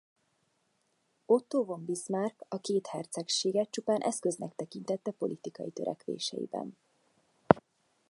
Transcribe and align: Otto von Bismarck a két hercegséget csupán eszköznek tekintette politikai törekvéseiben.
Otto 1.27 1.63
von 1.65 1.85
Bismarck 1.85 2.45
a 2.47 2.59
két 2.61 2.87
hercegséget 2.87 3.69
csupán 3.71 4.01
eszköznek 4.01 4.55
tekintette 4.55 5.11
politikai 5.11 5.69
törekvéseiben. 5.71 6.77